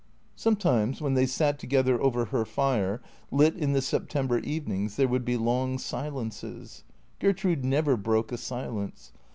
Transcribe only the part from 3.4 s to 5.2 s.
in the September evenings, there